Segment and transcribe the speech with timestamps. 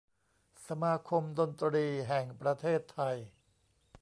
[0.67, 3.15] สมาคมดนตรีแห่งประเทศไทย